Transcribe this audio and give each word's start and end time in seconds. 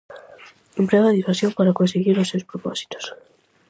Emprega 0.81 1.07
a 1.09 1.17
disuasión 1.17 1.51
para 1.57 1.77
conseguir 1.79 2.15
os 2.17 2.29
seus 2.31 2.47
propósitos. 2.49 3.03